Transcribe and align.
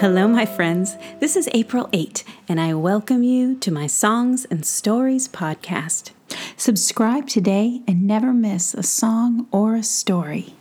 Hello, 0.00 0.28
my 0.28 0.46
friends. 0.46 0.96
This 1.18 1.34
is 1.34 1.48
April 1.52 1.88
Eight, 1.92 2.22
and 2.48 2.60
I 2.60 2.72
welcome 2.72 3.24
you 3.24 3.56
to 3.56 3.72
my 3.72 3.88
Songs 3.88 4.44
and 4.44 4.64
Stories 4.64 5.26
podcast. 5.26 6.12
Subscribe 6.56 7.26
today 7.26 7.82
and 7.84 8.06
never 8.06 8.32
miss 8.32 8.74
a 8.74 8.84
song 8.84 9.48
or 9.50 9.74
a 9.74 9.82
story. 9.82 10.54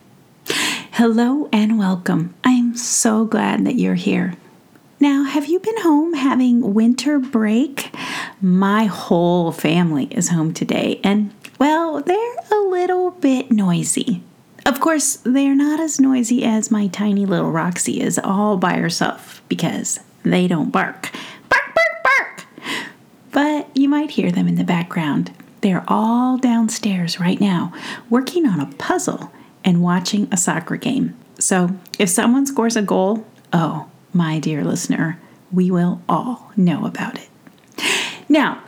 Hello 0.93 1.49
and 1.53 1.77
welcome. 1.77 2.33
I 2.43 2.53
am 2.53 2.75
so 2.75 3.25
glad 3.25 3.63
that 3.67 3.75
you're 3.75 3.93
here. 3.93 4.33
Now, 4.99 5.25
have 5.25 5.45
you 5.45 5.59
been 5.59 5.81
home 5.83 6.15
having 6.15 6.73
winter 6.73 7.19
break? 7.19 7.93
My 8.41 8.85
whole 8.85 9.51
family 9.51 10.05
is 10.05 10.29
home 10.29 10.51
today, 10.51 10.99
and 11.03 11.31
well, 11.59 12.01
they're 12.01 12.35
a 12.51 12.67
little 12.69 13.11
bit 13.11 13.51
noisy. 13.51 14.23
Of 14.67 14.81
course, 14.81 15.19
they're 15.23 15.55
not 15.55 15.79
as 15.79 15.97
noisy 15.97 16.43
as 16.43 16.69
my 16.69 16.87
tiny 16.87 17.25
little 17.25 17.51
Roxy 17.51 18.01
is 18.01 18.19
all 18.21 18.57
by 18.57 18.73
herself 18.73 19.41
because 19.47 20.01
they 20.23 20.45
don't 20.45 20.71
bark. 20.71 21.09
Bark, 21.47 21.73
bark, 21.73 22.03
bark! 22.03 22.45
But 23.31 23.69
you 23.77 23.87
might 23.87 24.11
hear 24.11 24.29
them 24.29 24.45
in 24.45 24.55
the 24.55 24.65
background. 24.65 25.31
They're 25.61 25.85
all 25.87 26.37
downstairs 26.37 27.17
right 27.17 27.39
now 27.39 27.71
working 28.09 28.45
on 28.45 28.59
a 28.59 28.65
puzzle 28.73 29.31
and 29.63 29.81
watching 29.81 30.27
a 30.33 30.37
soccer 30.37 30.75
game. 30.75 31.15
So 31.39 31.69
if 31.97 32.09
someone 32.09 32.45
scores 32.45 32.75
a 32.75 32.81
goal, 32.81 33.25
oh, 33.53 33.89
my 34.11 34.37
dear 34.37 34.65
listener, 34.65 35.17
we 35.49 35.71
will 35.71 36.01
all 36.09 36.51
know 36.57 36.85
about 36.85 37.17
it. 37.17 37.29
Now, 38.27 38.61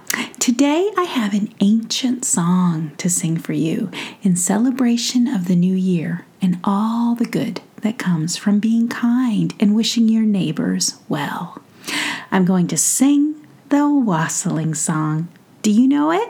today 0.59 0.91
I 0.97 1.03
have 1.03 1.33
an 1.33 1.53
ancient 1.61 2.25
song 2.25 2.91
to 2.97 3.09
sing 3.09 3.37
for 3.37 3.53
you 3.53 3.89
in 4.21 4.35
celebration 4.35 5.25
of 5.25 5.47
the 5.47 5.55
new 5.55 5.73
year 5.73 6.25
and 6.41 6.59
all 6.65 7.15
the 7.15 7.23
good 7.23 7.61
that 7.77 7.97
comes 7.97 8.35
from 8.35 8.59
being 8.59 8.89
kind 8.89 9.53
and 9.57 9.73
wishing 9.73 10.09
your 10.09 10.23
neighbors 10.23 10.99
well. 11.07 11.61
I'm 12.29 12.43
going 12.43 12.67
to 12.67 12.77
sing 12.77 13.47
the 13.69 13.87
wassailing 13.87 14.75
song. 14.75 15.29
Do 15.61 15.71
you 15.71 15.87
know 15.87 16.11
it? 16.11 16.29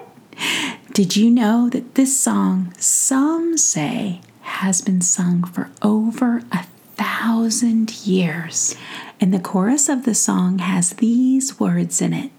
Did 0.94 1.16
you 1.16 1.32
know 1.32 1.68
that 1.72 1.96
this 1.96 2.16
song, 2.16 2.72
some 2.78 3.58
say, 3.58 4.22
has 4.42 4.80
been 4.80 5.02
sung 5.02 5.44
for 5.44 5.72
over 5.82 6.44
a 6.52 6.68
thousand 6.98 8.06
years? 8.06 8.76
And 9.20 9.34
the 9.34 9.40
chorus 9.40 9.90
of 9.90 10.06
the 10.06 10.14
song 10.14 10.60
has 10.60 10.92
these 10.92 11.60
words 11.60 12.00
in 12.00 12.14
it 12.14 12.30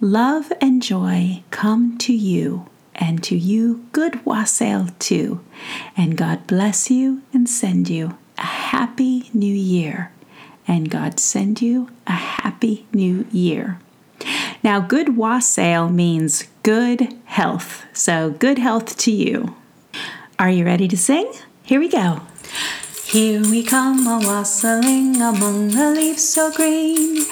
Love 0.00 0.52
and 0.60 0.82
joy 0.82 1.42
come 1.50 1.96
to 1.96 2.12
you, 2.12 2.66
and 2.94 3.22
to 3.24 3.34
you 3.34 3.86
good 3.92 4.26
wassail 4.26 4.88
too. 4.98 5.40
And 5.96 6.18
God 6.18 6.46
bless 6.46 6.90
you 6.90 7.22
and 7.32 7.48
send 7.48 7.88
you 7.88 8.18
a 8.36 8.42
happy 8.42 9.30
new 9.32 9.54
year. 9.54 10.12
And 10.68 10.90
God 10.90 11.18
send 11.18 11.62
you 11.62 11.88
a 12.06 12.12
happy 12.12 12.86
new 12.92 13.26
year. 13.32 13.78
Now, 14.62 14.80
good 14.80 15.16
wassail 15.16 15.88
means 15.88 16.44
good 16.62 17.14
health. 17.24 17.86
So, 17.94 18.30
good 18.30 18.58
health 18.58 18.98
to 18.98 19.10
you. 19.10 19.56
Are 20.38 20.50
you 20.50 20.66
ready 20.66 20.88
to 20.88 20.96
sing? 20.96 21.32
Here 21.62 21.80
we 21.80 21.88
go. 21.88 22.20
Here 23.04 23.40
we 23.40 23.62
come 23.62 24.06
a 24.06 24.18
wassailing 24.18 25.22
among 25.22 25.68
the 25.68 25.90
leaves 25.90 26.28
so 26.28 26.52
green. 26.52 27.24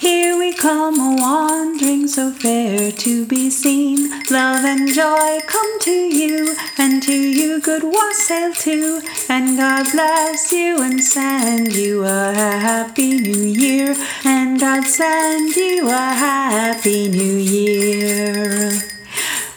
Here 0.00 0.38
we 0.38 0.54
come 0.54 0.98
a 0.98 1.20
wandering 1.20 2.08
so 2.08 2.30
fair 2.30 2.90
to 2.90 3.26
be 3.26 3.50
seen. 3.50 4.08
Love 4.30 4.64
and 4.64 4.88
joy 4.88 5.40
come 5.46 5.78
to 5.80 5.90
you, 5.90 6.56
and 6.78 7.02
to 7.02 7.12
you 7.12 7.60
good 7.60 7.82
wassail 7.84 8.54
too. 8.54 9.02
And 9.28 9.58
God 9.58 9.92
bless 9.92 10.52
you 10.52 10.80
and 10.80 11.04
send 11.04 11.74
you 11.74 12.04
a 12.04 12.32
happy 12.32 13.20
new 13.20 13.44
year. 13.44 13.94
And 14.24 14.58
God 14.58 14.84
send 14.84 15.54
you 15.54 15.86
a 15.86 15.92
happy 15.92 17.10
new 17.10 17.36
year. 17.36 18.72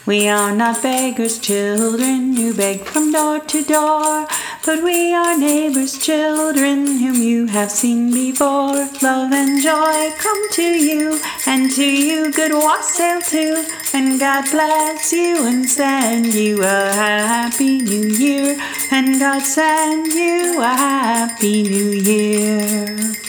We 0.04 0.28
are 0.28 0.54
not 0.54 0.82
beggars' 0.82 1.38
children 1.38 2.36
who 2.36 2.52
beg 2.52 2.80
from 2.80 3.12
door 3.12 3.40
to 3.40 3.64
door, 3.64 4.26
but 4.64 4.82
we 4.82 5.12
are 5.14 5.36
neighbors' 5.38 5.98
children 5.98 6.86
whom 6.86 7.14
you 7.14 7.46
have 7.46 7.70
seen 7.70 8.10
before. 8.10 8.88
Love 9.02 9.32
and 9.32 9.62
joy 9.62 10.10
come 10.16 10.50
to 10.52 10.62
you, 10.62 11.20
and 11.46 11.70
to 11.72 11.84
you 11.84 12.32
good 12.32 12.52
wassail 12.52 13.20
too. 13.20 13.64
And 13.92 14.18
God 14.18 14.50
bless 14.50 15.12
you 15.12 15.46
and 15.46 15.68
send 15.68 16.32
you 16.34 16.62
a 16.62 16.92
happy 16.92 17.80
new 17.80 18.08
year. 18.08 18.56
And 18.90 19.20
God 19.20 19.42
send 19.42 20.12
you 20.12 20.60
a 20.60 20.68
happy 20.68 21.62
new 21.62 21.90
year. 21.90 23.23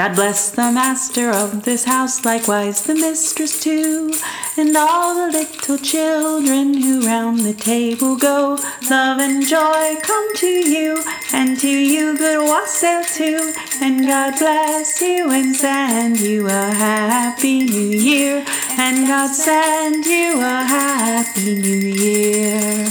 God 0.00 0.14
bless 0.14 0.50
the 0.50 0.72
master 0.72 1.28
of 1.30 1.64
this 1.64 1.84
house, 1.84 2.24
likewise 2.24 2.84
the 2.84 2.94
mistress 2.94 3.62
too, 3.62 4.14
and 4.56 4.74
all 4.74 5.14
the 5.14 5.30
little 5.30 5.76
children 5.76 6.72
who 6.72 7.06
round 7.06 7.40
the 7.40 7.52
table 7.52 8.16
go. 8.16 8.56
Love 8.90 9.20
and 9.20 9.46
joy 9.46 9.96
come 10.00 10.36
to 10.36 10.46
you, 10.46 11.04
and 11.34 11.60
to 11.60 11.68
you 11.68 12.16
good 12.16 12.48
wassail 12.48 13.04
too, 13.04 13.52
and 13.82 14.06
God 14.06 14.38
bless 14.38 15.02
you 15.02 15.30
and 15.32 15.54
send 15.54 16.18
you 16.18 16.46
a 16.46 16.70
happy 16.72 17.64
new 17.64 17.90
year, 17.90 18.42
and 18.78 19.06
God 19.06 19.34
send 19.34 20.06
you 20.06 20.40
a 20.40 20.64
happy 20.64 21.56
new 21.56 21.76
year. 21.76 22.86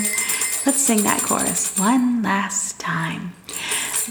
Let's 0.64 0.86
sing 0.86 1.02
that 1.02 1.24
chorus 1.24 1.76
one 1.76 2.22
last 2.22 2.78
time. 2.78 3.34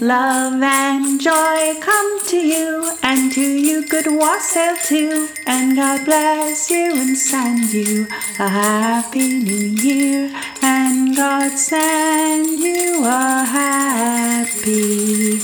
Love 0.01 0.63
and 0.63 1.19
joy 1.19 1.75
come 1.81 2.19
to 2.25 2.37
you, 2.37 2.89
and 3.03 3.33
to 3.33 3.41
you 3.41 3.85
good 3.85 4.07
wassail 4.07 4.77
too. 4.77 5.27
And 5.45 5.75
God 5.75 6.05
bless 6.05 6.71
you 6.71 6.93
and 6.95 7.17
send 7.17 7.73
you 7.73 8.07
a 8.39 8.47
happy 8.47 9.43
new 9.43 9.75
year. 9.83 10.31
And 10.61 11.13
God 11.17 11.51
send 11.51 12.59
you 12.59 13.03
a 13.03 13.43
happy 13.43 15.41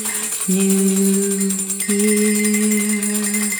new 0.48 1.52
year. 1.88 3.52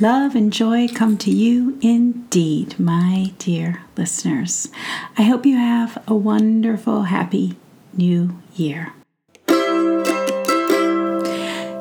Love 0.00 0.34
and 0.34 0.52
joy 0.52 0.86
come 0.88 1.16
to 1.16 1.30
you 1.30 1.78
indeed, 1.80 2.78
my 2.78 3.32
dear 3.38 3.80
listeners. 3.96 4.68
I 5.16 5.22
hope 5.22 5.46
you 5.46 5.56
have 5.56 6.04
a 6.06 6.14
wonderful, 6.14 7.04
happy 7.04 7.56
new 7.96 8.38
year. 8.54 8.92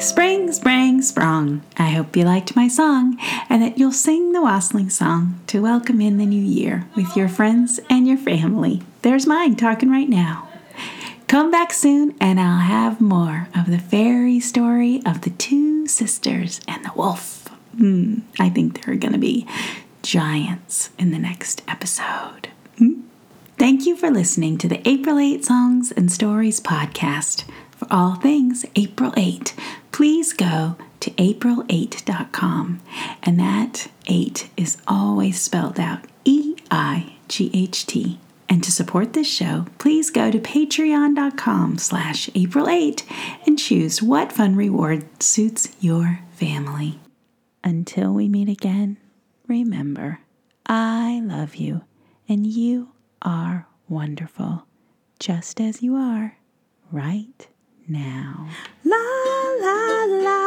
Spring, 0.07 0.53
spring, 0.53 1.01
sprung. 1.01 1.63
I 1.75 1.89
hope 1.89 2.15
you 2.15 2.23
liked 2.23 2.55
my 2.55 2.69
song 2.69 3.17
and 3.49 3.61
that 3.61 3.77
you'll 3.77 3.91
sing 3.91 4.31
the 4.31 4.41
wassailing 4.41 4.89
song 4.89 5.41
to 5.47 5.61
welcome 5.61 5.99
in 5.99 6.17
the 6.17 6.25
new 6.25 6.41
year 6.41 6.87
with 6.95 7.17
your 7.17 7.27
friends 7.27 7.81
and 7.89 8.07
your 8.07 8.17
family. 8.17 8.81
There's 9.01 9.27
mine 9.27 9.57
talking 9.57 9.91
right 9.91 10.07
now. 10.07 10.47
Come 11.27 11.51
back 11.51 11.73
soon 11.73 12.15
and 12.21 12.39
I'll 12.39 12.61
have 12.61 13.01
more 13.01 13.49
of 13.53 13.69
the 13.69 13.77
fairy 13.77 14.39
story 14.39 15.01
of 15.05 15.21
the 15.21 15.29
two 15.31 15.87
sisters 15.87 16.61
and 16.69 16.85
the 16.85 16.93
wolf. 16.95 17.49
Mm, 17.75 18.21
I 18.39 18.47
think 18.47 18.85
there 18.85 18.93
are 18.93 18.97
going 18.97 19.11
to 19.13 19.19
be 19.19 19.45
giants 20.03 20.89
in 20.97 21.11
the 21.11 21.19
next 21.19 21.63
episode. 21.67 22.47
Mm. 22.79 23.01
Thank 23.59 23.85
you 23.85 23.97
for 23.97 24.09
listening 24.09 24.57
to 24.59 24.69
the 24.69 24.87
April 24.87 25.19
Eight 25.19 25.43
Songs 25.43 25.91
and 25.91 26.09
Stories 26.09 26.61
podcast. 26.61 27.43
For 27.71 27.87
all 27.91 28.15
things 28.15 28.65
April 28.75 29.13
Eight, 29.15 29.53
please 29.97 30.31
go 30.31 30.75
to 30.99 31.09
apriléight.com. 31.09 32.79
And 33.23 33.39
that 33.39 33.87
8 34.05 34.47
is 34.55 34.77
always 34.87 35.41
spelled 35.41 35.79
out 35.79 36.01
E 36.23 36.55
I 36.69 37.15
G 37.27 37.49
H 37.51 37.87
T. 37.87 38.19
And 38.47 38.63
to 38.63 38.71
support 38.71 39.13
this 39.13 39.27
show, 39.27 39.65
please 39.79 40.11
go 40.11 40.29
to 40.29 40.37
patreon.com 40.37 41.79
slash 41.79 42.29
aprileight 42.29 43.05
and 43.47 43.57
choose 43.57 44.03
what 44.03 44.31
fun 44.31 44.55
reward 44.55 45.03
suits 45.23 45.75
your 45.79 46.19
family. 46.31 46.99
Until 47.63 48.13
we 48.13 48.29
meet 48.29 48.49
again, 48.49 48.97
remember, 49.47 50.19
I 50.67 51.21
love 51.23 51.55
you 51.55 51.81
and 52.29 52.45
you 52.45 52.89
are 53.23 53.65
wonderful, 53.89 54.67
just 55.19 55.59
as 55.59 55.81
you 55.81 55.95
are 55.95 56.37
right 56.91 57.47
now. 57.87 58.47
La 58.83 58.97
la 59.61 60.05
la 60.23 60.46